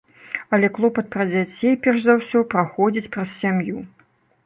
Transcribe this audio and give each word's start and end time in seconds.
Але 0.57 0.69
клопат 0.77 1.11
пра 1.17 1.27
дзяцей, 1.33 1.73
перш 1.85 1.99
за 2.09 2.17
ўсё, 2.23 2.45
праходзіць 2.57 3.11
праз 3.17 3.37
сям'ю. 3.41 3.89